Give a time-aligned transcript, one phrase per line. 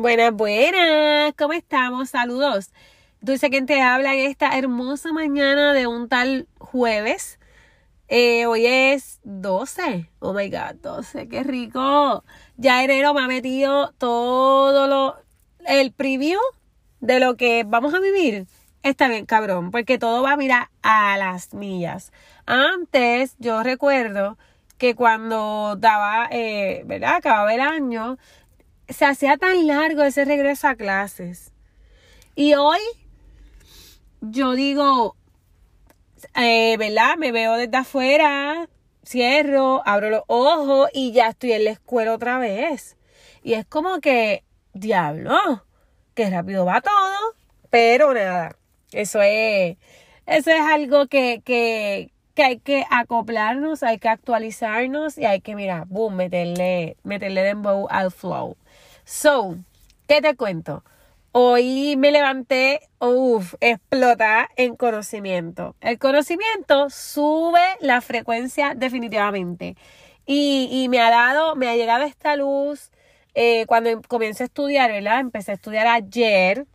[0.00, 2.10] Buenas, buenas, ¿cómo estamos?
[2.10, 2.70] Saludos.
[3.20, 7.40] Dulce quien te habla en esta hermosa mañana de un tal jueves.
[8.06, 10.08] Eh, hoy es 12.
[10.20, 12.22] Oh my god, 12, qué rico.
[12.56, 15.16] Ya enero me ha metido todo lo.
[15.66, 16.38] El preview
[17.00, 18.46] de lo que vamos a vivir.
[18.84, 22.12] Está bien, cabrón, porque todo va a mirar a las millas.
[22.46, 24.38] Antes, yo recuerdo
[24.78, 27.16] que cuando daba, eh, ¿verdad?
[27.16, 28.16] Acababa el año,
[28.88, 31.52] se hacía tan largo ese regreso a clases.
[32.34, 32.80] Y hoy
[34.20, 35.16] yo digo,
[36.34, 37.16] eh, ¿verdad?
[37.16, 38.68] Me veo desde afuera,
[39.04, 42.96] cierro, abro los ojos y ya estoy en la escuela otra vez.
[43.42, 45.64] Y es como que, diablo,
[46.14, 47.34] que rápido va todo,
[47.70, 48.56] pero nada,
[48.92, 49.76] eso es,
[50.26, 55.56] eso es algo que, que, que hay que acoplarnos, hay que actualizarnos y hay que,
[55.56, 58.56] mira, boom, meterle, meterle dembow al flow.
[59.04, 59.56] So,
[60.06, 60.84] ¿qué te cuento?
[61.32, 65.74] Hoy me levanté, uff, explota en conocimiento.
[65.80, 69.76] El conocimiento sube la frecuencia definitivamente.
[70.24, 72.92] Y, y me ha dado, me ha llegado esta luz
[73.34, 75.18] eh, cuando comienzo a estudiar, ¿verdad?
[75.18, 76.66] Empecé a estudiar ayer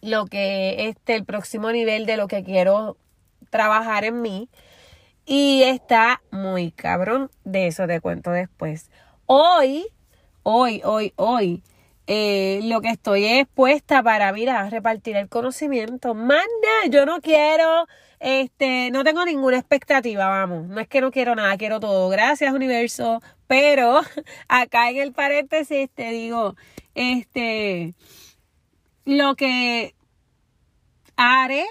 [0.00, 2.96] lo que este, el próximo nivel de lo que quiero
[3.50, 4.48] trabajar en mí.
[5.26, 7.30] Y está muy cabrón.
[7.44, 8.90] De eso te cuento después.
[9.26, 9.86] Hoy
[10.50, 11.62] hoy, hoy, hoy,
[12.06, 16.14] eh, lo que estoy es puesta para, mira, repartir el conocimiento.
[16.14, 17.86] Manda, yo no quiero,
[18.18, 20.66] este, no tengo ninguna expectativa, vamos.
[20.68, 22.08] No es que no quiero nada, quiero todo.
[22.08, 23.20] Gracias, universo.
[23.46, 24.00] Pero
[24.48, 26.56] acá en el paréntesis te digo,
[26.94, 27.94] este,
[29.04, 29.94] lo que
[31.16, 31.66] haré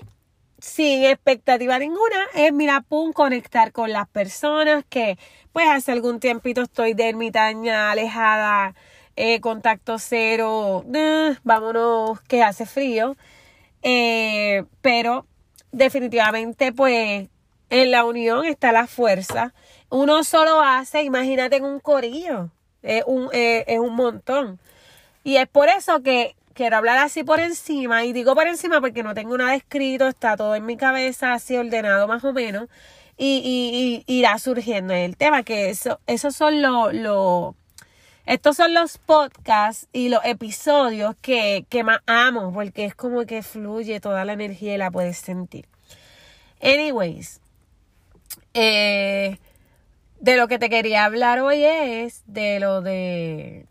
[0.60, 5.18] sin expectativa ninguna es, mira, pum, conectar con las personas que,
[5.54, 8.76] pues, hace algún tiempito estoy de ermitaña, alejada,
[9.16, 13.16] eh, contacto cero, eh, vámonos, que hace frío.
[13.84, 15.26] Eh, pero
[15.72, 17.30] definitivamente, pues,
[17.70, 19.54] en la unión está la fuerza.
[19.90, 22.50] Uno solo hace, imagínate en un corillo,
[22.82, 24.60] es un, es un montón.
[25.24, 29.04] Y es por eso que quiero hablar así por encima, y digo por encima porque
[29.04, 32.68] no tengo nada escrito, está todo en mi cabeza así ordenado más o menos,
[33.16, 37.56] y, irá surgiendo el tema, que eso, esos son los, lo,
[38.26, 43.44] estos son los podcasts y los episodios que, que más amo, porque es como que
[43.44, 45.68] fluye toda la energía y la puedes sentir.
[46.60, 47.40] Anyways,
[48.56, 49.38] eh,
[50.20, 53.68] de lo que te quería hablar hoy es de lo de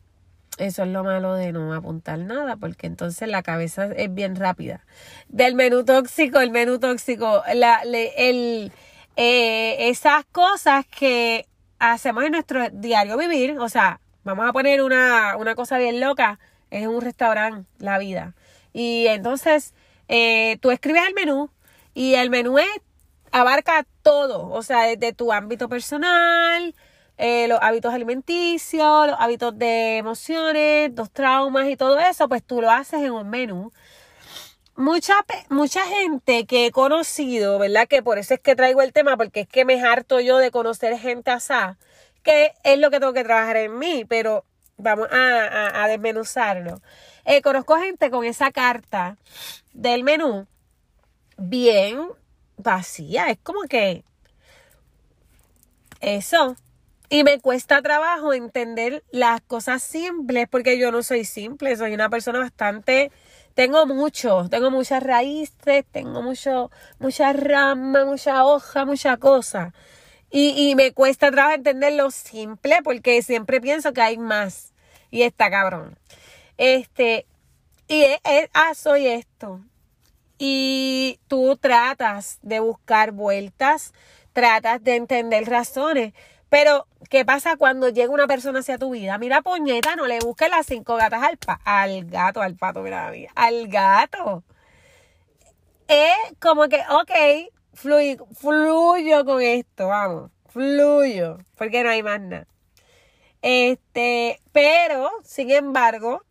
[0.58, 4.84] eso es lo malo de no apuntar nada, porque entonces la cabeza es bien rápida.
[5.28, 8.72] Del menú tóxico, el menú tóxico, la, el,
[9.16, 11.46] eh, esas cosas que
[11.78, 16.38] hacemos en nuestro diario vivir, o sea, vamos a poner una, una cosa bien loca,
[16.70, 18.34] es un restaurante, la vida.
[18.72, 19.74] Y entonces
[20.08, 21.50] eh, tú escribes el menú
[21.94, 22.68] y el menú es,
[23.32, 26.74] abarca todo, o sea, desde tu ámbito personal,
[27.18, 32.60] eh, los hábitos alimenticios, los hábitos de emociones, los traumas y todo eso, pues tú
[32.60, 33.72] lo haces en un menú.
[34.76, 35.14] Mucha,
[35.48, 37.88] mucha gente que he conocido, ¿verdad?
[37.88, 40.50] Que por eso es que traigo el tema, porque es que me harto yo de
[40.50, 41.78] conocer gente asá,
[42.22, 44.44] que es lo que tengo que trabajar en mí, pero
[44.76, 46.82] vamos a, desmenuzarlo.
[47.24, 49.16] Eh, conozco gente con esa carta
[49.72, 50.46] del menú
[51.38, 52.08] bien
[52.58, 54.04] vacía, es como que
[56.00, 56.56] eso,
[57.08, 62.08] y me cuesta trabajo entender las cosas simples porque yo no soy simple, soy una
[62.08, 63.10] persona bastante...
[63.54, 69.72] Tengo mucho, tengo muchas raíces, tengo mucho, mucha rama, mucha hoja, mucha cosa.
[70.30, 74.74] Y, y me cuesta trabajo entender lo simple porque siempre pienso que hay más.
[75.10, 75.98] Y está cabrón.
[76.58, 77.24] Este,
[77.88, 79.62] y es, ah, soy esto.
[80.38, 83.94] Y tú tratas de buscar vueltas,
[84.34, 86.12] tratas de entender razones
[86.48, 89.18] pero, ¿qué pasa cuando llega una persona hacia tu vida?
[89.18, 93.30] Mira, puñeta, no le busques las cinco gatas al, al gato, al pato, mira, mía,
[93.34, 94.44] al gato.
[95.88, 102.46] Es como que, ok, fluyo con esto, vamos, fluyo, porque no hay más nada.
[103.42, 106.22] Este, pero, sin embargo,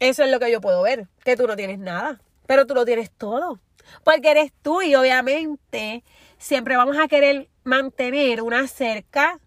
[0.00, 2.84] eso es lo que yo puedo ver, que tú no tienes nada, pero tú lo
[2.84, 3.60] tienes todo,
[4.04, 6.04] porque eres tú y obviamente
[6.38, 9.40] siempre vamos a querer mantener una cerca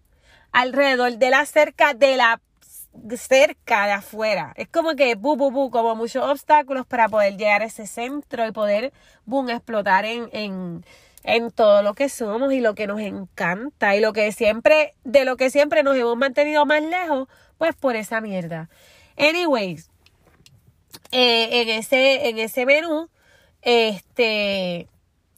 [0.52, 2.40] alrededor de la cerca de la
[3.16, 4.52] cerca de afuera.
[4.56, 8.46] Es como que, bu, bu, bu, como muchos obstáculos para poder llegar a ese centro
[8.46, 8.92] y poder,
[9.26, 10.84] boom, explotar en, en,
[11.22, 15.24] en todo lo que somos y lo que nos encanta y lo que siempre, de
[15.24, 18.68] lo que siempre nos hemos mantenido más lejos, pues por esa mierda.
[19.16, 19.90] Anyways,
[21.12, 23.08] eh, en, ese, en ese menú,
[23.62, 24.88] este,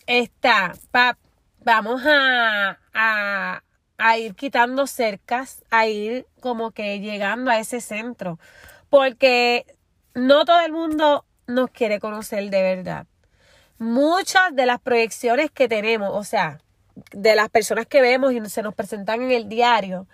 [0.07, 0.75] está,
[1.65, 3.63] vamos a, a,
[4.05, 8.41] a ir quitando cercas, a ir como que llegando a ese centro,
[8.91, 9.65] porque
[10.13, 13.07] no todo el mundo nos quiere conocer de verdad.
[13.79, 16.59] Muchas de las proyecciones que tenemos, o sea,
[17.13, 20.09] de las personas que vemos y se nos presentan en el diario,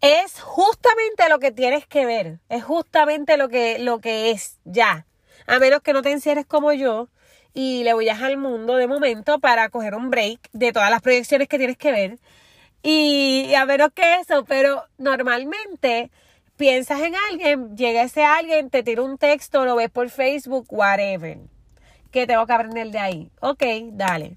[0.00, 5.06] es justamente lo que tienes que ver, es justamente lo que, lo que es ya.
[5.48, 7.08] A menos que no te encierres como yo
[7.52, 11.48] y le vayas al mundo de momento para coger un break de todas las proyecciones
[11.48, 12.18] que tienes que ver.
[12.88, 16.08] Y, a menos que eso, pero normalmente
[16.56, 21.38] piensas en alguien, llega ese alguien, te tira un texto, lo ves por Facebook, whatever.
[22.12, 23.30] ¿Qué tengo que aprender de ahí?
[23.40, 24.36] Ok, dale.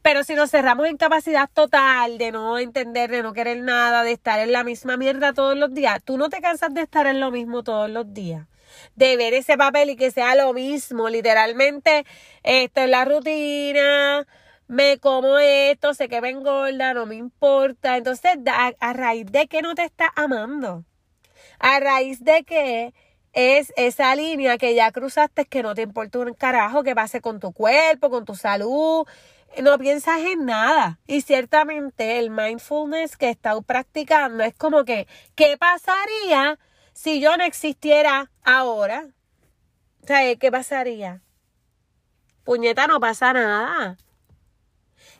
[0.00, 4.12] Pero si nos cerramos en capacidad total de no entender, de no querer nada, de
[4.12, 7.18] estar en la misma mierda todos los días, tú no te cansas de estar en
[7.18, 8.46] lo mismo todos los días.
[8.94, 12.06] De ver ese papel y que sea lo mismo, literalmente,
[12.44, 14.24] esto es la rutina,
[14.68, 17.96] me como esto, sé que me engorda, no me importa.
[17.96, 20.84] Entonces, a, raíz de que no te estás amando,
[21.58, 22.94] a raíz de que
[23.32, 27.38] es esa línea que ya cruzaste que no te importa un carajo que pase con
[27.38, 29.06] tu cuerpo, con tu salud,
[29.62, 30.98] no piensas en nada.
[31.06, 36.58] Y ciertamente el mindfulness que he estado practicando es como que, ¿qué pasaría
[36.92, 39.06] si yo no existiera ahora?
[40.02, 41.20] O sea, ¿qué pasaría?
[42.44, 43.96] Puñeta, no pasa nada.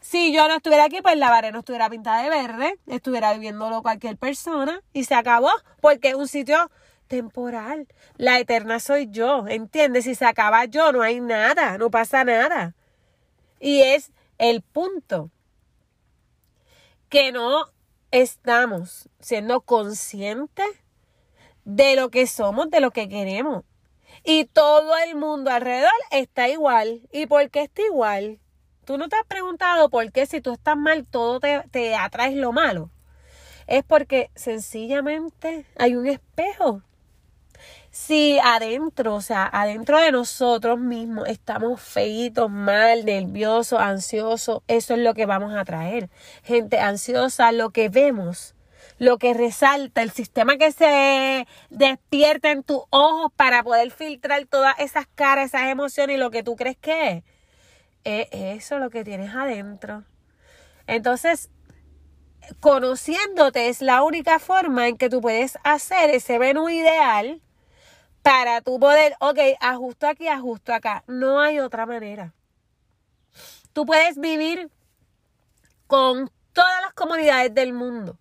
[0.09, 3.83] Si yo no estuviera aquí, pues la pared no estuviera pintada de verde, estuviera viviéndolo
[3.83, 5.51] cualquier persona y se acabó,
[5.81, 6.71] porque es un sitio
[7.09, 7.89] temporal.
[8.17, 10.05] La eterna soy yo, ¿entiendes?
[10.05, 12.77] Si se acaba yo, no hay nada, no pasa nada.
[13.59, 15.33] Y es el punto
[17.09, 17.65] que no
[18.13, 20.69] estamos siendo conscientes
[21.65, 23.65] de lo que somos, de lo que queremos.
[24.23, 27.01] Y todo el mundo alrededor está igual.
[27.11, 28.39] ¿Y por qué está igual?
[28.87, 32.37] Tú no te has preguntado por qué si tú estás mal, todo te, te atraes
[32.37, 32.89] lo malo.
[33.67, 36.83] Es porque sencillamente hay un espejo
[37.91, 45.01] si adentro, o sea, adentro de nosotros mismos estamos feitos, mal, nerviosos, ansiosos, eso es
[45.01, 46.11] lo que vamos a traer.
[46.45, 48.55] Gente ansiosa, lo que vemos,
[48.99, 54.79] lo que resalta, el sistema que se despierta en tus ojos para poder filtrar todas
[54.79, 57.25] esas caras, esas emociones y lo que tú crees que es.
[58.07, 60.05] Es eso lo que tienes adentro.
[60.87, 61.51] Entonces,
[62.61, 67.43] conociéndote es la única forma en que tú puedes hacer ese menú ideal
[68.23, 71.03] para tu poder, ok, ajusto aquí, ajusto acá.
[71.09, 72.33] No hay otra manera.
[73.73, 74.71] Tú puedes vivir
[75.89, 78.21] con todas las comunidades del mundo.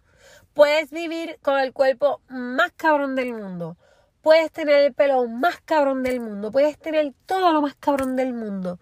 [0.56, 3.78] Puedes vivir con el cuerpo más cabrón del mundo.
[4.24, 6.52] Puedes tener el pelo más cabrón del mundo.
[6.52, 8.80] Puedes tener todo lo más cabrón del mundo.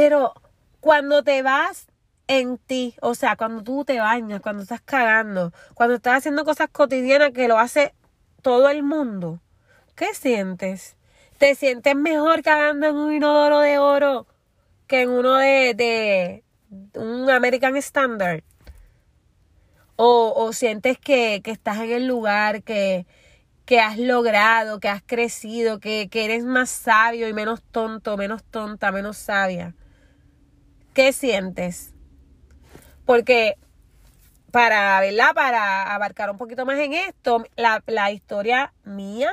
[0.00, 0.32] Pero
[0.80, 1.86] cuando te vas
[2.26, 6.70] en ti, o sea, cuando tú te bañas, cuando estás cagando, cuando estás haciendo cosas
[6.72, 7.92] cotidianas que lo hace
[8.40, 9.40] todo el mundo,
[9.94, 10.96] ¿Qué sientes?
[11.36, 14.26] ¿Te sientes mejor cagando en un inodoro de oro
[14.86, 16.44] que en uno de, de
[16.98, 18.42] un American Standard?
[19.96, 23.04] O, o sientes que, que, estás en el lugar, que,
[23.66, 28.42] que has logrado, que has crecido, que, que eres más sabio y menos tonto, menos
[28.42, 29.74] tonta, menos sabia.
[30.94, 31.94] ¿Qué sientes?
[33.04, 33.56] Porque
[34.50, 35.32] para, ¿verdad?
[35.34, 39.32] Para abarcar un poquito más en esto, la, la historia mía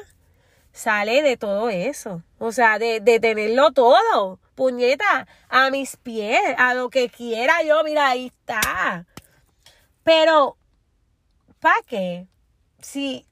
[0.71, 2.21] sale de todo eso.
[2.37, 4.39] O sea, de, de tenerlo todo.
[4.55, 9.05] Puñeta, a mis pies, a lo que quiera yo, mira, ahí está.
[10.03, 10.57] Pero,
[11.59, 12.27] ¿para qué?
[12.79, 13.25] Si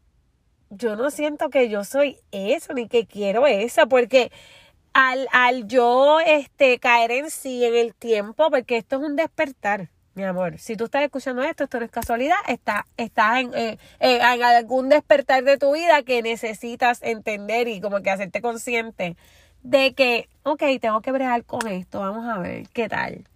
[0.70, 4.32] yo no siento que yo soy eso, ni que quiero eso, porque
[4.96, 9.90] al, al yo este, caer en sí en el tiempo, porque esto es un despertar
[10.16, 14.22] mi amor, si tú estás escuchando esto, esto no es casualidad, está, estás eh, en,
[14.22, 19.18] algún despertar de tu vida que necesitas entender y como que hacerte consciente
[19.62, 23.28] de que, ok, tengo que bregar con esto, vamos a ver qué tal.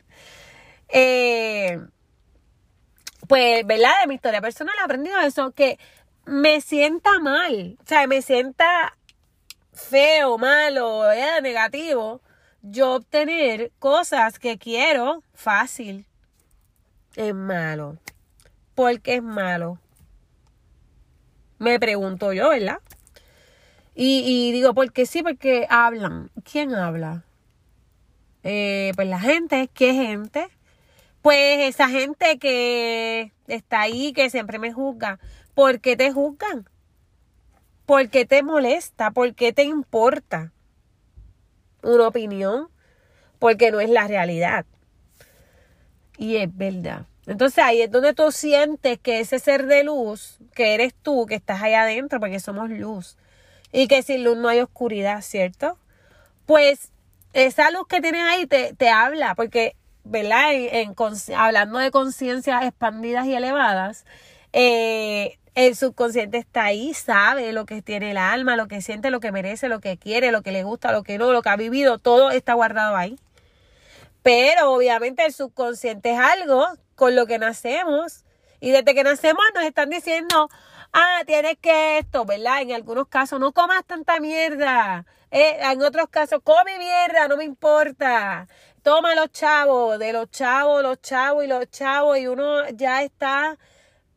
[0.87, 1.81] Eh,
[3.27, 3.91] pues, ¿verdad?
[3.99, 5.77] De mi historia personal he aprendido eso, que
[6.25, 8.95] me sienta mal, o sea, me sienta
[9.87, 12.21] feo, malo, eh, negativo,
[12.61, 16.05] yo obtener cosas que quiero fácil
[17.15, 17.97] es malo?
[18.75, 19.79] ¿Por qué es malo?
[21.57, 22.79] Me pregunto yo, ¿verdad?
[23.95, 26.31] Y, y digo, porque sí, porque hablan.
[26.49, 27.23] ¿Quién habla?
[28.43, 30.47] Eh, pues la gente, ¿qué gente?
[31.21, 35.19] Pues esa gente que está ahí, que siempre me juzga.
[35.53, 36.69] ¿Por qué te juzgan?
[37.89, 39.09] ¿Por qué te molesta?
[39.09, 40.51] ¿Por qué te importa
[41.81, 42.69] una opinión?
[43.39, 44.67] Porque no es la realidad.
[46.15, 47.07] Y es verdad.
[47.25, 51.33] Entonces ahí es donde tú sientes que ese ser de luz, que eres tú, que
[51.33, 53.17] estás ahí adentro, porque somos luz,
[53.71, 55.79] y que sin luz no hay oscuridad, ¿cierto?
[56.45, 56.91] Pues
[57.33, 60.51] esa luz que tienes ahí te, te habla, porque, ¿verdad?
[60.53, 60.93] En,
[61.35, 64.05] hablando de conciencias expandidas y elevadas,
[64.53, 69.19] eh, el subconsciente está ahí, sabe lo que tiene el alma, lo que siente, lo
[69.19, 71.57] que merece, lo que quiere, lo que le gusta, lo que no, lo que ha
[71.57, 73.19] vivido, todo está guardado ahí.
[74.23, 78.23] Pero obviamente el subconsciente es algo con lo que nacemos.
[78.61, 80.49] Y desde que nacemos nos están diciendo,
[80.93, 82.61] ah, tienes que esto, ¿verdad?
[82.61, 85.05] En algunos casos, no comas tanta mierda.
[85.29, 88.47] Eh, en otros casos, come mierda, no me importa.
[88.81, 92.17] Toma los chavos, de los chavos, los chavos y los chavos.
[92.17, 93.57] Y uno ya está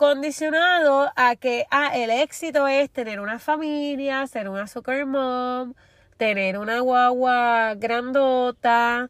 [0.02, 5.74] condicionado a que, ah, el éxito es tener una familia, ser una soccer mom,
[6.16, 9.08] tener una guagua grandota,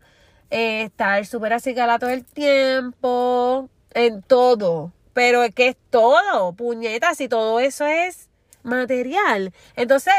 [0.50, 4.92] eh, estar súper acicalado todo el tiempo, en todo.
[5.14, 8.28] Pero es que es todo, puñetas, y todo eso es
[8.62, 9.54] material.
[9.76, 10.12] Entonces,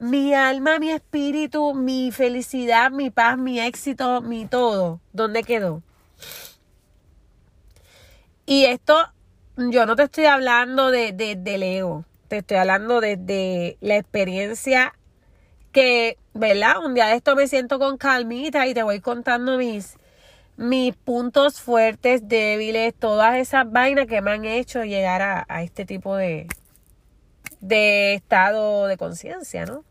[0.00, 5.82] mi alma, mi espíritu, mi felicidad, mi paz, mi éxito, mi todo, ¿dónde quedó?
[8.44, 9.10] Y esto,
[9.68, 14.94] yo no te estoy hablando de, de, ego, te estoy hablando de, de la experiencia
[15.72, 16.78] que, ¿verdad?
[16.84, 19.98] Un día de esto me siento con calmita y te voy contando mis,
[20.56, 25.84] mis puntos fuertes, débiles, todas esas vainas que me han hecho llegar a, a este
[25.84, 26.46] tipo de,
[27.60, 29.84] de estado de conciencia, ¿no?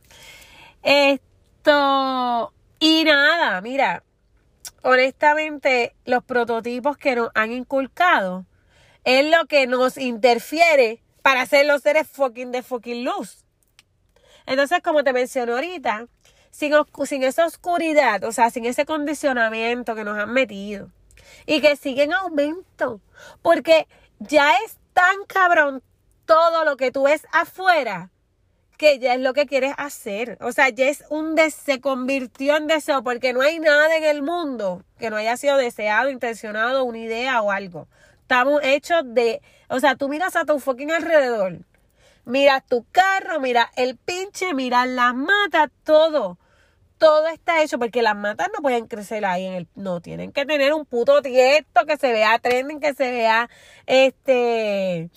[0.82, 4.04] Esto, y nada, mira,
[4.82, 8.46] honestamente, los prototipos que nos han inculcado
[9.04, 13.46] es lo que nos interfiere para ser los seres fucking de fucking luz.
[14.46, 16.08] Entonces, como te menciono ahorita,
[16.52, 16.74] sin,
[17.06, 20.90] sin esa oscuridad, o sea, sin ese condicionamiento que nos han metido
[21.46, 23.02] y que sigue en aumento,
[23.42, 23.88] porque
[24.20, 25.84] ya es tan cabrón
[26.26, 28.12] todo lo que tú ves afuera
[28.80, 30.38] que ya es lo que quieres hacer.
[30.40, 34.06] O sea, ya es un deseo, se convirtió en deseo porque no hay nada en
[34.06, 37.90] el mundo que no haya sido deseado, intencionado, una idea o algo.
[38.30, 41.66] Estamos hechos de, o sea, tú miras a tu fucking alrededor
[42.26, 46.38] Mira tu carro, mira el pinche, mira las matas, todo.
[47.00, 49.68] Todo está hecho porque las matas no pueden crecer ahí en el.
[49.74, 53.50] No, tienen que tener un puto tiesto que se vea trending, que se vea
[53.88, 55.10] este.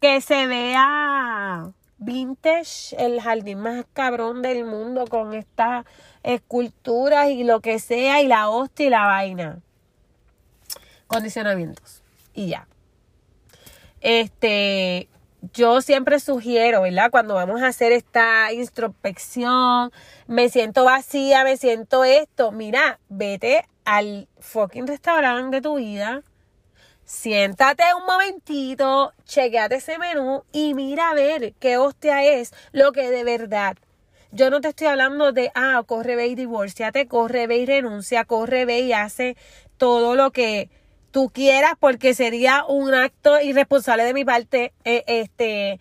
[0.00, 5.84] Que se vea vintage, el jardín más cabrón del mundo con estas
[6.22, 9.60] esculturas y lo que sea, y la hostia y la vaina.
[11.08, 11.97] Condicionamientos.
[12.38, 12.68] Y ya.
[14.00, 15.08] Este,
[15.52, 17.10] yo siempre sugiero, ¿verdad?
[17.10, 19.90] Cuando vamos a hacer esta introspección,
[20.28, 22.52] me siento vacía, me siento esto.
[22.52, 26.22] Mira, vete al fucking restaurante de tu vida,
[27.04, 33.10] siéntate un momentito, chequeate ese menú y mira a ver qué hostia es lo que
[33.10, 33.76] de verdad.
[34.30, 38.24] Yo no te estoy hablando de, ah, corre, ve y divorciate, corre, ve y renuncia,
[38.26, 39.36] corre, ve y hace
[39.76, 40.70] todo lo que
[41.10, 45.80] tú quieras, porque sería un acto irresponsable de mi parte eh, este,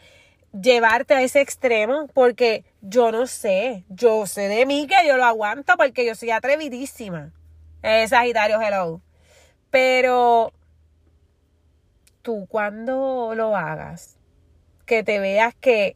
[0.51, 5.25] llevarte a ese extremo, porque yo no sé, yo sé de mí que yo lo
[5.25, 7.31] aguanto porque yo soy atrevidísima.
[8.07, 9.01] Sagitario, hello.
[9.69, 10.51] Pero
[12.21, 14.17] tú cuando lo hagas,
[14.85, 15.95] que te veas que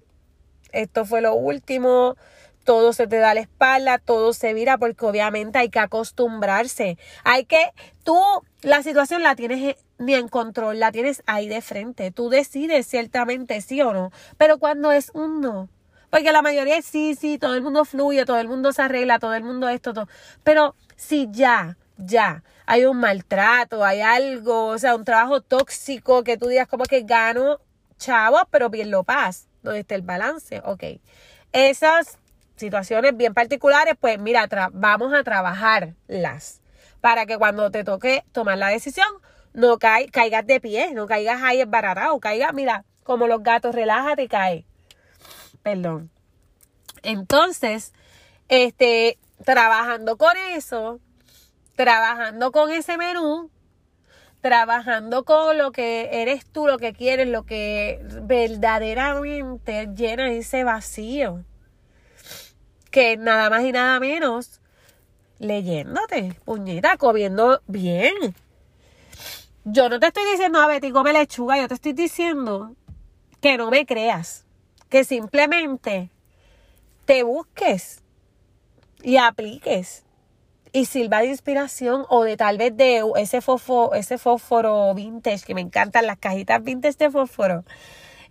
[0.71, 2.15] esto fue lo último,
[2.63, 6.98] todo se te da la espalda, todo se vira, porque obviamente hay que acostumbrarse.
[7.24, 7.72] Hay que,
[8.03, 8.20] tú
[8.62, 12.12] la situación la tienes ni en control, la tienes ahí de frente.
[12.12, 15.70] Tú decides ciertamente sí o no, pero cuando es un no,
[16.10, 19.18] porque la mayoría es sí, sí, todo el mundo fluye, todo el mundo se arregla,
[19.18, 20.08] todo el mundo esto, todo.
[20.44, 26.38] Pero si ya, ya, hay un maltrato, hay algo, o sea, un trabajo tóxico que
[26.38, 27.60] tú digas como que gano
[27.98, 30.84] chavo, pero bien lo paz, donde está el balance, ok.
[31.53, 32.18] Esas
[32.62, 36.62] situaciones bien particulares, pues mira, vamos a trabajarlas
[37.01, 39.08] para que cuando te toque tomar la decisión,
[39.53, 44.27] no caigas de pie, no caigas ahí esbaratado, caigas, mira, como los gatos, relájate y
[44.30, 44.65] cae.
[45.63, 46.10] Perdón.
[47.03, 47.94] Entonces,
[48.48, 51.00] este, trabajando con eso,
[51.75, 53.50] trabajando con ese menú,
[54.39, 61.44] trabajando con lo que eres tú, lo que quieres, lo que verdaderamente llena ese vacío
[62.91, 64.62] que nada más y nada menos
[65.39, 68.13] leyéndote, puñeta, comiendo bien.
[69.63, 72.75] Yo no te estoy diciendo, a Betty, come lechuga, yo te estoy diciendo
[73.41, 74.45] que no me creas,
[74.89, 76.10] que simplemente
[77.05, 78.03] te busques
[79.01, 80.03] y apliques
[80.74, 85.55] y sirva de inspiración o de tal vez de ese fósforo, ese fósforo vintage que
[85.55, 87.63] me encantan las cajitas vintage de fósforo.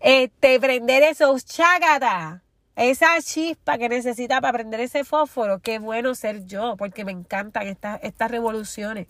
[0.00, 2.42] Este, prender esos chágata,
[2.76, 5.60] esa chispa que necesita para prender ese fósforo.
[5.60, 9.06] Qué bueno ser yo, porque me encantan estas, estas revoluciones.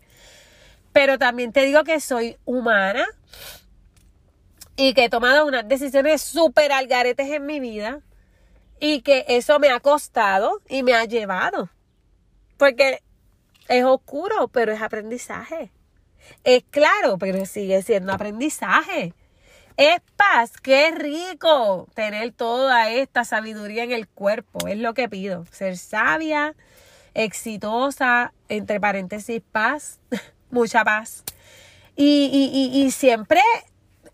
[0.93, 3.05] Pero también te digo que soy humana
[4.77, 8.01] y que he tomado unas decisiones súper algaretes en mi vida
[8.81, 11.69] y que eso me ha costado y me ha llevado.
[12.57, 13.03] Porque
[13.69, 15.71] es oscuro, pero es aprendizaje.
[16.45, 19.15] Es claro, pero sigue siendo aprendizaje.
[19.81, 24.69] Es paz, qué rico tener toda esta sabiduría en el cuerpo.
[24.69, 25.47] Es lo que pido.
[25.53, 26.55] Ser sabia,
[27.15, 29.99] exitosa, entre paréntesis, paz,
[30.51, 31.25] mucha paz.
[31.97, 33.41] Y, y, siempre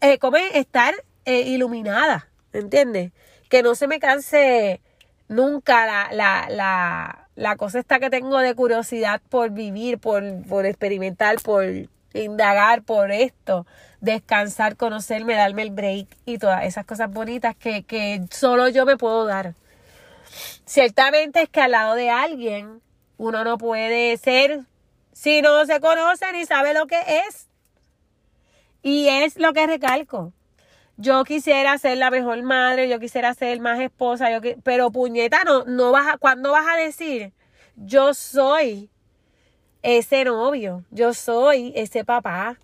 [0.01, 0.95] eh, como estar
[1.25, 3.11] eh, iluminada, ¿entiendes?
[3.49, 4.81] Que no se me canse
[5.27, 10.65] nunca la, la, la la cosa está que tengo de curiosidad por vivir, por, por
[10.65, 11.65] experimentar, por
[12.15, 13.67] indagar por esto,
[14.01, 18.97] descansar, conocerme, darme el break y todas esas cosas bonitas que, que solo yo me
[18.97, 19.55] puedo dar.
[20.65, 22.83] Ciertamente es que al lado de alguien
[23.17, 24.61] uno no puede ser
[25.13, 27.49] si no se conoce ni sabe lo que es.
[28.83, 30.33] Y es lo que recalco.
[30.99, 35.65] Yo quisiera ser la mejor madre, yo quisiera ser más esposa, yo pero puñeta, no,
[35.65, 37.33] no vas a, ¿cuándo vas a decir?
[37.77, 38.91] Yo soy
[39.83, 42.59] ese novio, yo soy ese papá.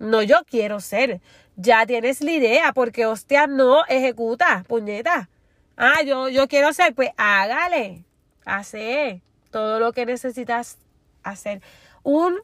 [0.00, 1.20] No, yo quiero ser.
[1.56, 5.28] Ya tienes la idea, porque hostia, no ejecuta, puñeta.
[5.76, 8.04] Ah, yo, yo quiero ser, pues hágale.
[8.46, 10.78] Hace todo lo que necesitas
[11.22, 11.60] hacer.
[12.02, 12.40] Un,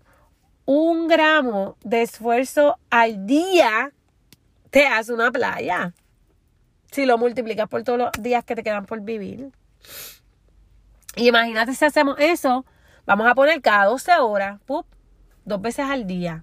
[0.66, 3.90] un gramo de esfuerzo al día
[4.70, 5.94] te hace una playa.
[6.90, 9.50] Si lo multiplicas por todos los días que te quedan por vivir.
[11.14, 12.66] Y imagínate si hacemos eso,
[13.06, 14.60] vamos a poner cada 12 horas,
[15.46, 16.42] dos veces al día.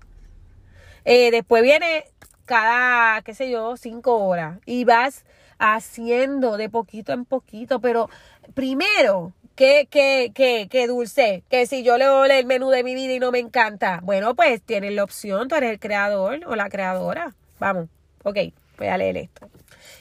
[1.06, 2.06] Eh, después viene
[2.46, 4.60] cada, qué sé yo, 5 horas.
[4.66, 5.26] Y vas
[5.60, 7.80] haciendo de poquito en poquito.
[7.80, 8.10] Pero
[8.54, 11.44] primero, ¿qué, qué, qué, qué dulce?
[11.50, 14.00] Que si yo leo el menú de mi vida y no me encanta.
[14.04, 17.34] Bueno, pues tienes la opción, tú eres el creador o la creadora.
[17.60, 17.88] Vamos.
[18.24, 18.38] Ok,
[18.78, 19.50] voy a leer esto.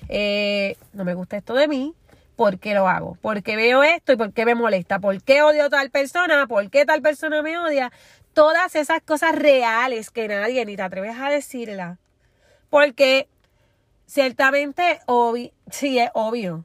[0.09, 1.95] Eh, no me gusta esto de mí.
[2.37, 3.17] ¿Por qué lo hago?
[3.21, 4.99] ¿Por qué veo esto y por qué me molesta?
[4.99, 6.47] ¿Por qué odio a tal persona?
[6.47, 7.93] ¿Por qué tal persona me odia?
[8.35, 11.99] Todas esas cosas reales que nadie ni te atreves a decirla.
[12.71, 13.29] Porque
[14.07, 15.01] ciertamente,
[15.71, 16.65] sí es obvio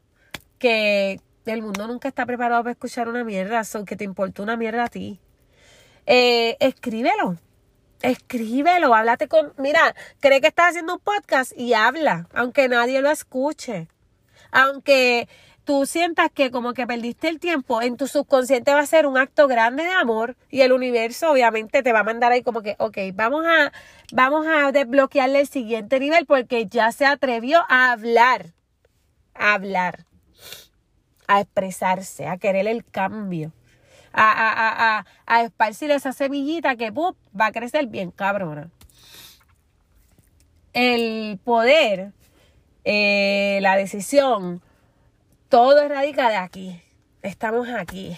[0.59, 4.57] que el mundo nunca está preparado para escuchar una mierda, son que te importa una
[4.57, 5.19] mierda a ti.
[6.05, 7.37] Eh, escríbelo.
[8.01, 13.09] Escríbelo, háblate con, mira, cree que estás haciendo un podcast y habla, aunque nadie lo
[13.09, 13.87] escuche.
[14.51, 15.27] Aunque
[15.67, 19.17] tú sientas que como que perdiste el tiempo, en tu subconsciente va a ser un
[19.17, 22.77] acto grande de amor y el universo obviamente te va a mandar ahí como que,
[22.79, 23.73] ok, vamos a,
[24.13, 28.53] vamos a desbloquearle el siguiente nivel porque ya se atrevió a hablar,
[29.33, 30.05] a hablar,
[31.27, 33.51] a expresarse, a querer el cambio
[34.13, 38.71] a, a, a, a esparcir esa semillita que va a crecer bien cabrona.
[40.71, 42.13] El poder,
[42.85, 44.61] eh, la decisión,
[45.49, 46.81] todo radica de aquí.
[47.21, 48.15] Estamos aquí.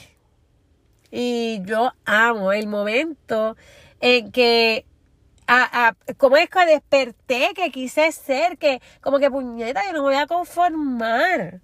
[1.11, 3.55] Y yo amo el momento
[3.99, 4.85] en que
[5.47, 10.09] a, como es que desperté, que quise ser, que como que puñeta, yo no me
[10.09, 11.61] voy a conformar.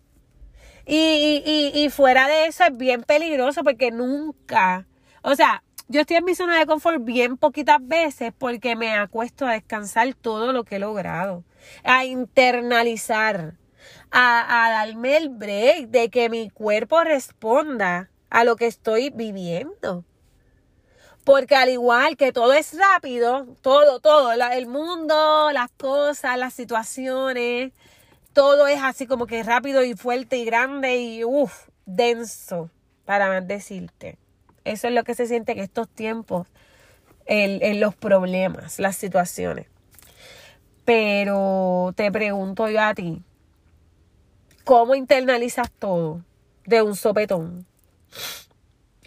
[0.88, 4.88] Y, y, y fuera de eso es bien peligroso porque nunca,
[5.22, 9.46] o sea, yo estoy en mi zona de confort bien poquitas veces porque me acuesto
[9.46, 11.44] a descansar todo lo que he logrado,
[11.84, 13.54] a internalizar,
[14.18, 20.06] a, darme el break de que mi cuerpo responda a lo que estoy viviendo.
[21.26, 27.74] Porque al igual que todo es rápido, todo, todo, el mundo, las cosas, las situaciones,
[28.32, 32.70] todo es así como que rápido y fuerte y grande y uff, denso,
[33.04, 34.18] para más decirte.
[34.64, 36.48] Eso es lo que se siente en estos tiempos,
[37.26, 39.68] en, los problemas, las situaciones.
[40.86, 43.24] Pero te pregunto yo a ti,
[44.66, 46.26] ¿cómo internalizas todo
[46.66, 47.66] de un sopetón?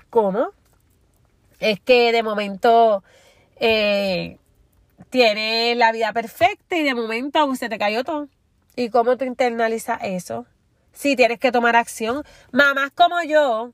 [0.09, 0.53] ¿Cómo?
[1.59, 3.03] Es que de momento
[3.57, 4.39] eh,
[5.11, 8.29] tienes la vida perfecta y de momento se te cayó todo.
[8.77, 10.47] ¿Y cómo tú internalizas eso?
[10.93, 12.23] Si tienes que tomar acción.
[12.53, 13.73] Mamás como yo,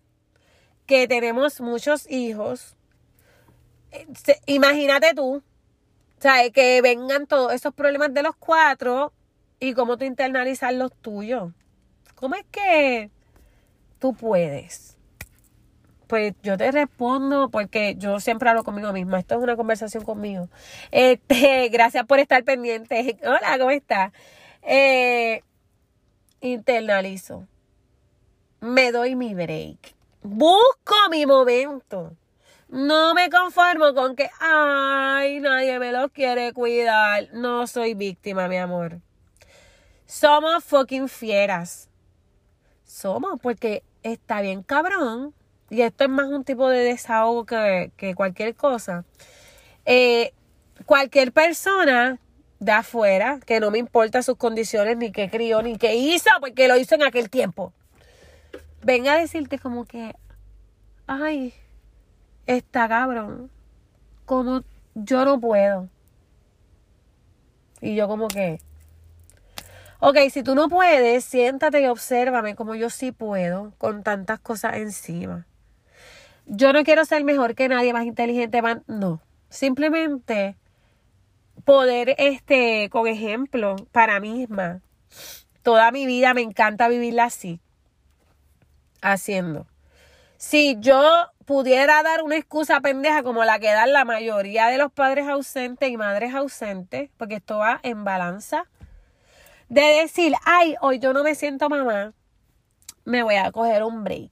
[0.87, 2.75] que tenemos muchos hijos,
[4.47, 5.43] imagínate tú,
[6.19, 6.53] ¿sabes?
[6.53, 9.13] Que vengan todos esos problemas de los cuatro
[9.61, 11.53] y cómo tú internalizas los tuyos.
[12.15, 13.11] ¿Cómo es que
[13.99, 14.97] tú puedes?
[16.07, 19.19] Pues yo te respondo porque yo siempre hablo conmigo misma.
[19.19, 20.49] Esto es una conversación conmigo.
[20.91, 23.19] Este, gracias por estar pendiente.
[23.25, 24.13] Hola, ¿cómo estás?
[24.63, 25.43] Eh,
[26.41, 27.47] internalizo.
[28.61, 29.95] Me doy mi break.
[30.23, 32.17] Busco mi momento.
[32.69, 37.29] No me conformo con que, ay, nadie me lo quiere cuidar.
[37.33, 39.01] No soy víctima, mi amor.
[40.07, 41.89] Somos fucking fieras.
[42.95, 45.35] Somos, porque está bien cabrón.
[45.69, 49.05] Y esto es más un tipo de desahogo que, cualquier cosa.
[49.85, 50.33] Eh,
[50.87, 52.21] cualquier persona
[52.61, 56.69] de afuera, que no me importa sus condiciones, ni qué crió, ni qué hizo, porque
[56.69, 57.73] lo hizo en aquel tiempo.
[58.81, 60.15] Venga a decirte como que,
[61.09, 61.53] ay,
[62.47, 63.51] está cabrón.
[64.25, 64.63] Como
[64.95, 65.89] yo no puedo.
[67.81, 68.61] Y yo como que,
[70.07, 74.77] ok, si tú no puedes, siéntate y obsérvame como yo sí puedo con tantas cosas
[74.77, 75.47] encima.
[76.45, 79.23] Yo no quiero ser mejor que nadie, más inteligente, más, no.
[79.49, 80.57] Simplemente
[81.65, 84.83] poder, este, con ejemplo, para misma.
[85.63, 87.61] Toda mi vida me encanta vivirla así.
[89.01, 89.67] Haciendo.
[90.37, 91.03] Si yo
[91.47, 95.89] pudiera dar una excusa pendeja como la que dan la mayoría de los padres ausentes
[95.89, 98.67] y madres ausentes, porque esto va en balanza,
[99.69, 102.13] de decir, ay, hoy yo no me siento mamá,
[103.05, 104.31] me voy a coger un break.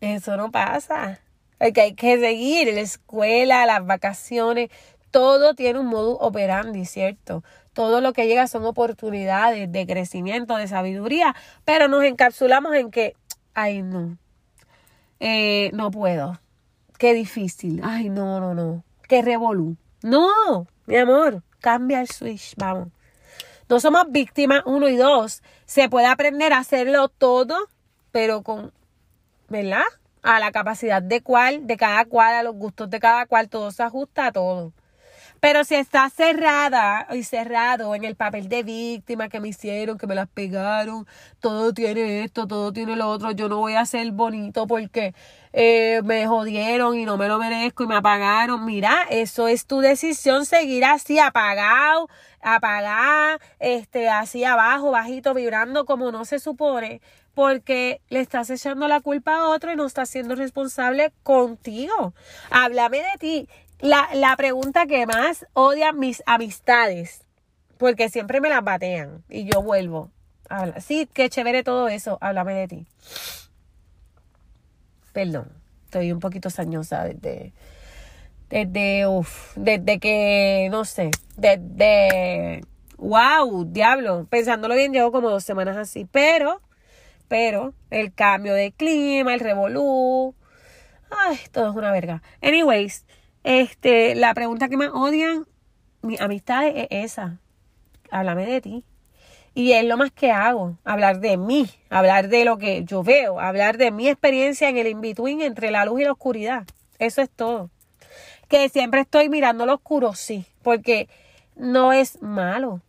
[0.00, 1.20] Eso no pasa.
[1.58, 4.70] Porque hay que seguir la escuela, las vacaciones,
[5.12, 7.44] todo tiene un modo operandi, ¿cierto?
[7.72, 13.14] Todo lo que llega son oportunidades de crecimiento, de sabiduría, pero nos encapsulamos en que,
[13.54, 14.18] ay, no,
[15.20, 16.40] eh, no puedo.
[16.98, 17.80] Qué difícil.
[17.84, 18.84] Ay, no, no, no.
[19.08, 19.76] Qué revolú.
[20.02, 22.88] No, mi amor, cambia el switch, vamos.
[23.68, 25.42] No somos víctimas, uno y dos.
[25.64, 27.56] Se puede aprender a hacerlo todo,
[28.10, 28.72] pero con,
[29.48, 29.84] ¿verdad?
[30.22, 33.70] A la capacidad de cual, de cada cual, a los gustos de cada cual, todo
[33.70, 34.72] se ajusta a todo.
[35.42, 40.06] Pero si está cerrada y cerrado en el papel de víctima que me hicieron, que
[40.06, 41.04] me las pegaron,
[41.40, 45.16] todo tiene esto, todo tiene lo otro, yo no voy a ser bonito porque
[45.52, 48.64] eh, me jodieron y no me lo merezco y me apagaron.
[48.64, 52.08] Mira, eso es tu decisión, seguir así apagado,
[52.40, 57.00] apagar, este, así abajo, bajito, vibrando como no se supone
[57.34, 62.14] porque le estás echando la culpa a otro y no estás siendo responsable contigo.
[62.50, 63.48] Háblame de ti
[63.82, 67.24] la, la pregunta que más odian mis amistades,
[67.76, 70.10] porque siempre me las batean y yo vuelvo.
[70.48, 70.80] Habla.
[70.80, 72.16] Sí, qué chévere todo eso.
[72.20, 72.86] Háblame de ti.
[75.12, 75.52] Perdón,
[75.84, 77.52] estoy un poquito sañosa desde,
[78.48, 82.62] desde, uff, desde que, no sé, desde,
[82.98, 86.62] wow, diablo, pensándolo bien, llevo como dos semanas así, pero,
[87.28, 90.34] pero, el cambio de clima, el revolú,
[91.10, 92.22] ay, todo es una verga.
[92.40, 93.04] Anyways,
[93.44, 95.46] este, la pregunta que más odian
[96.02, 97.38] mis amistades es esa.
[98.10, 98.84] Háblame de ti.
[99.54, 103.38] Y es lo más que hago, hablar de mí, hablar de lo que yo veo,
[103.38, 106.66] hablar de mi experiencia en el in-between entre la luz y la oscuridad.
[106.98, 107.70] Eso es todo.
[108.48, 111.08] Que siempre estoy mirando lo oscuro, sí, porque
[111.54, 112.80] no es malo.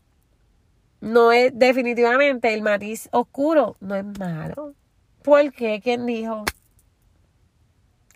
[1.01, 4.73] No es definitivamente el matiz oscuro, no es malo.
[5.21, 5.81] ¿Por qué?
[5.83, 6.45] ¿Quién dijo?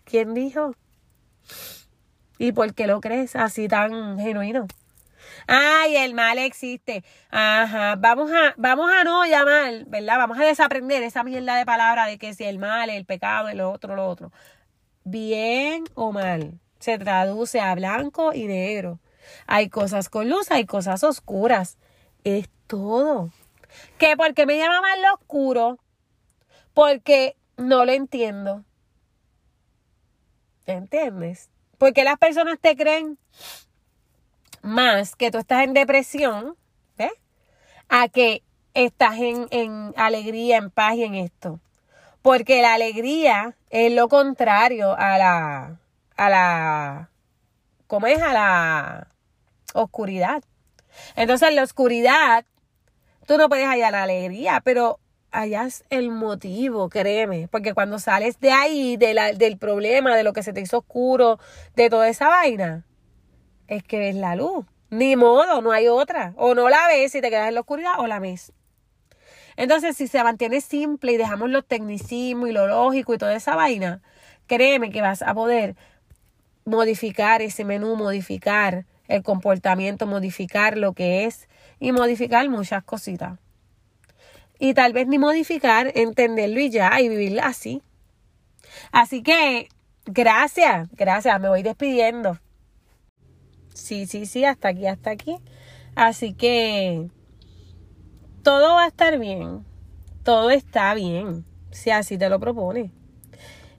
[0.05, 0.73] ¿Quién dijo?
[2.37, 4.67] ¿Y por qué lo crees así tan genuino?
[5.47, 7.03] Ay, el mal existe.
[7.29, 10.17] Ajá, vamos a, vamos a no llamar, ¿verdad?
[10.17, 13.61] Vamos a desaprender esa mierda de palabra de que si el mal, el pecado, el
[13.61, 14.31] otro, lo otro.
[15.03, 18.99] Bien o mal, se traduce a blanco y negro.
[19.45, 21.77] Hay cosas con luz, hay cosas oscuras.
[22.23, 23.31] Es todo.
[23.97, 24.17] ¿Qué?
[24.17, 25.77] ¿Por qué me llama mal lo oscuro?
[26.73, 28.63] Porque no lo entiendo.
[30.65, 31.49] ¿Entiendes?
[31.77, 33.17] Porque las personas te creen
[34.61, 36.55] más que tú estás en depresión,
[36.97, 37.11] ¿ves?
[37.89, 41.59] A que estás en, en alegría, en paz y en esto.
[42.21, 45.79] Porque la alegría es lo contrario a la,
[46.17, 47.09] a la,
[47.87, 48.21] ¿cómo es?
[48.21, 49.07] A la
[49.73, 50.43] oscuridad.
[51.15, 52.45] Entonces, en la oscuridad,
[53.25, 54.99] tú no puedes hallar la alegría, pero
[55.37, 60.51] hayas el motivo, créeme, porque cuando sales de ahí, del problema, de lo que se
[60.51, 61.39] te hizo oscuro,
[61.75, 62.85] de toda esa vaina,
[63.67, 64.65] es que ves la luz.
[64.89, 66.33] Ni modo, no hay otra.
[66.37, 68.53] O no la ves y te quedas en la oscuridad o la ves.
[69.57, 73.55] Entonces, si se mantiene simple y dejamos los tecnicismos y lo lógico y toda esa
[73.55, 74.01] vaina,
[74.47, 75.75] créeme que vas a poder
[76.65, 81.47] modificar ese menú, modificar el comportamiento, modificar lo que es
[81.79, 83.39] y modificar muchas cositas.
[84.59, 87.81] Y tal vez ni modificar, entenderlo y ya, y vivir así.
[88.91, 89.69] Así que,
[90.05, 92.39] gracias, gracias, me voy despidiendo.
[93.73, 95.37] Sí, sí, sí, hasta aquí, hasta aquí.
[95.95, 97.09] Así que
[98.43, 99.65] todo va a estar bien.
[100.23, 101.45] Todo está bien.
[101.71, 102.91] Si así te lo propone.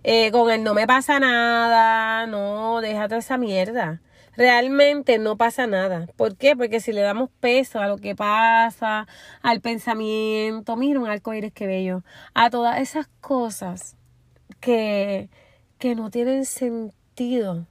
[0.04, 2.26] Eh, con él no me pasa nada.
[2.26, 4.00] No, déjate esa mierda.
[4.38, 6.06] Realmente no pasa nada.
[6.14, 6.54] ¿Por qué?
[6.54, 9.08] Porque si le damos peso a lo que pasa,
[9.42, 13.96] al pensamiento, mira un arcoíris que bello, a todas esas cosas
[14.60, 15.28] que,
[15.80, 17.66] que no tienen sentido,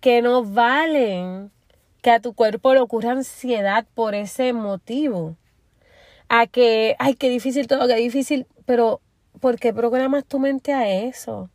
[0.00, 1.50] que no valen,
[2.00, 5.36] que a tu cuerpo le ocurra ansiedad por ese motivo.
[6.30, 9.02] A que, ay, qué difícil todo, qué difícil, pero
[9.40, 11.50] ¿por qué programas tu mente a eso?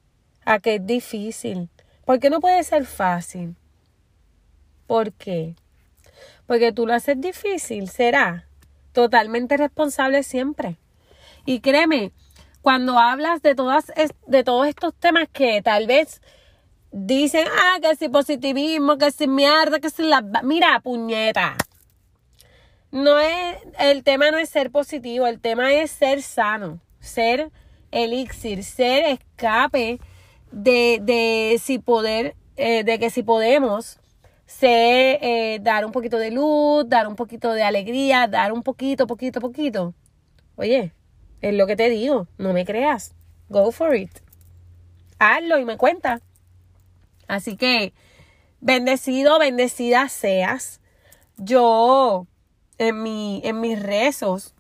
[0.46, 1.70] A que es difícil.
[2.06, 3.56] ¿Por qué no puede ser fácil?
[4.94, 5.56] ¿Por qué?
[6.46, 8.48] Porque tú lo haces difícil, será
[8.92, 10.78] totalmente responsable siempre.
[11.48, 12.12] Y créeme,
[12.62, 13.92] cuando hablas de todas
[14.28, 16.22] de todos estos temas que tal vez
[16.92, 20.22] dicen, ah, que si positivismo, que si mierda, que si la...
[20.44, 21.58] Mira, puñeta.
[22.92, 27.50] No es, el tema no es ser positivo, el tema es ser sano, ser
[27.90, 30.00] elixir, ser escape
[30.52, 33.98] de, de si poder, eh, de que si podemos
[34.46, 39.08] ser, eh, dar un poquito de luz, dar un poquito de alegría, dar un poquito,
[39.08, 39.94] poquito, poquito.
[40.56, 40.94] Oye,
[41.42, 43.14] es lo que te digo, no me creas.
[43.50, 44.12] Go for it.
[45.20, 46.22] Hazlo y me cuenta.
[47.28, 47.94] Así que,
[48.60, 50.82] bendecido, bendecida seas.
[51.38, 52.28] Yo,
[52.78, 54.54] en, mi, en mis rezos,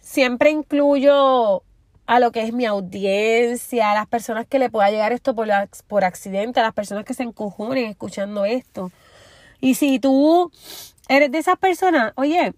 [0.00, 1.62] siempre incluyo
[2.06, 5.48] a lo que es mi audiencia, a las personas que le pueda llegar esto por,
[5.86, 8.90] por accidente, a las personas que se encojonen escuchando esto.
[9.60, 10.50] Y si tú
[11.08, 12.54] eres de esas personas, oye,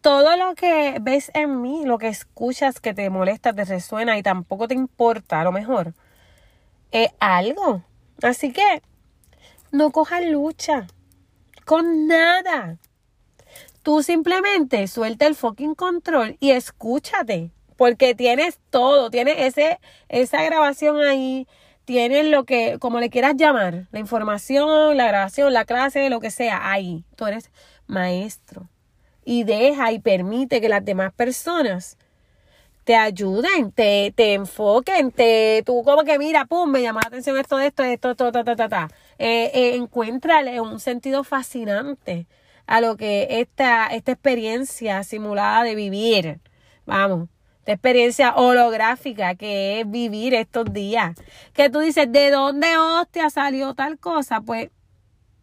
[0.00, 4.22] todo lo que ves en mí, lo que escuchas que te molesta, te resuena y
[4.22, 5.94] tampoco te importa, a lo mejor,
[6.90, 7.82] es algo.
[8.22, 8.82] Así que
[9.70, 10.86] no cojas lucha
[11.64, 12.78] con nada.
[13.82, 17.50] Tú simplemente suelta el fucking control y escúchate.
[17.82, 21.48] Porque tienes todo, tienes ese, esa grabación ahí,
[21.84, 26.30] tienes lo que, como le quieras llamar, la información, la grabación, la clase, lo que
[26.30, 27.02] sea, ahí.
[27.16, 27.50] Tú eres
[27.88, 28.68] maestro.
[29.24, 31.98] Y deja y permite que las demás personas
[32.84, 37.36] te ayuden, te, te enfoquen, te, tú como que mira, pum, me llama la atención
[37.36, 38.88] esto, esto, esto, esto, ta, ta, ta, ta.
[39.18, 42.28] Eh, eh, encuéntrale un sentido fascinante
[42.64, 46.38] a lo que esta, esta experiencia simulada de vivir,
[46.86, 47.28] vamos,
[47.62, 51.16] esta experiencia holográfica que es vivir estos días.
[51.52, 54.40] Que tú dices, ¿de dónde hostia salió tal cosa?
[54.40, 54.70] Pues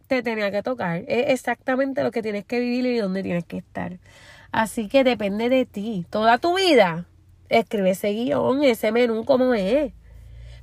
[0.08, 1.04] te tenía que tocar.
[1.08, 4.00] Es exactamente lo que tienes que vivir y dónde tienes que estar.
[4.52, 6.06] Así que depende de ti.
[6.10, 7.06] Toda tu vida
[7.48, 9.94] escribe ese guion, ese menú como es.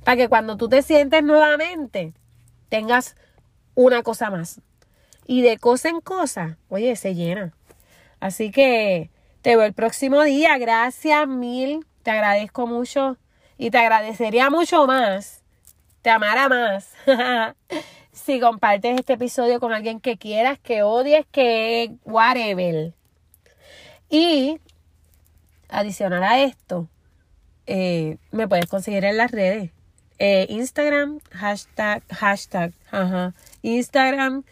[0.03, 2.13] Para que cuando tú te sientes nuevamente,
[2.69, 3.15] tengas
[3.73, 4.61] una cosa más.
[5.25, 7.51] Y de cosa en cosa, oye, se llena.
[8.19, 9.09] Así que
[9.47, 10.57] te veo el próximo día.
[10.57, 11.85] Gracias mil.
[12.03, 13.15] Te agradezco mucho.
[13.57, 15.41] Y te agradecería mucho más.
[16.01, 16.91] Te amara más.
[18.11, 22.93] si compartes este episodio con alguien que quieras, que odies, que whatever.
[24.09, 24.59] Y
[25.69, 26.89] adicional a esto,
[27.67, 29.71] eh, me puedes conseguir en las redes.
[30.19, 34.43] Eh, Instagram, hashtag, hashtag, ajá, Instagram,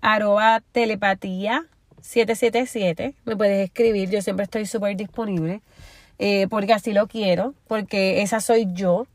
[0.00, 1.66] arroba telepatía
[2.08, 3.14] 777.
[3.24, 5.60] Me puedes escribir, yo siempre estoy súper disponible.
[6.18, 9.06] Eh, porque así lo quiero, porque esa soy yo.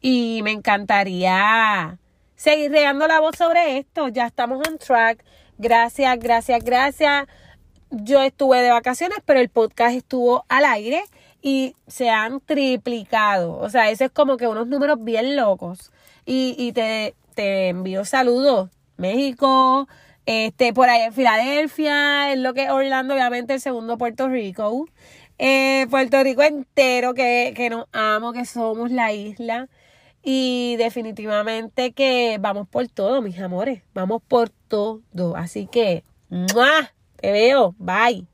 [0.00, 1.98] Y me encantaría
[2.36, 4.08] seguir regando la voz sobre esto.
[4.08, 5.24] Ya estamos on track.
[5.58, 7.26] Gracias, gracias, gracias
[7.90, 11.02] yo estuve de vacaciones, pero el podcast estuvo al aire
[11.40, 13.58] y se han triplicado.
[13.58, 15.90] O sea, ese es como que unos números bien locos.
[16.26, 18.70] Y, y te, te envío saludos.
[18.96, 19.88] México,
[20.28, 24.86] este, por ahí en Filadelfia, en lo que es Orlando, obviamente el segundo Puerto Rico.
[25.38, 29.70] Eh, Puerto Rico entero, que, que nos amo, que somos la isla.
[30.22, 33.82] Y definitivamente que vamos por todo, mis amores.
[33.94, 35.00] Vamos por todo.
[35.34, 36.92] Así que, ¡mua!
[37.16, 37.74] Te veo.
[37.78, 38.26] Bye.